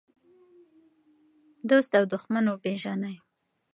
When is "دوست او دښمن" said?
1.69-2.45